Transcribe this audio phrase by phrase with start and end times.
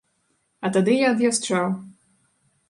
[0.65, 1.69] А тады я ад'язджаў.